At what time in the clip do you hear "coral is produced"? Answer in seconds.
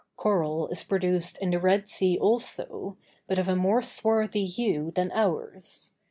0.17-1.37